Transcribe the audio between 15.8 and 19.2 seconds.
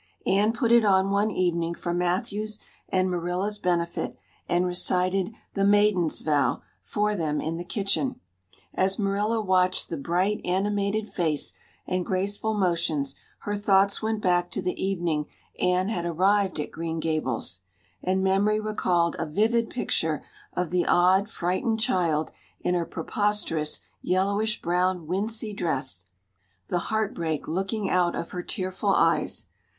had arrived at Green Gables, and memory recalled